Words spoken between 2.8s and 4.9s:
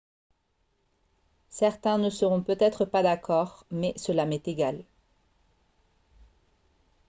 pas d'accord mais cela m'est égal